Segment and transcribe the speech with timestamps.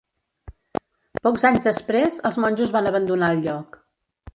[1.29, 3.85] Pocs anys després, els monjos van abandonar el lloc.